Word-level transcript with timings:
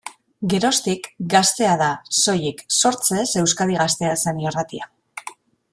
Geroztik, 0.51 1.09
Gaztea 1.33 1.75
da, 1.81 1.89
soilik, 2.21 2.65
sortzez 2.79 3.27
Euskadi 3.43 3.79
Gaztea 3.83 4.17
zen 4.25 4.45
irratia. 4.47 4.91